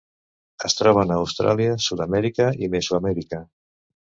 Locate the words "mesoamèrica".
2.77-3.43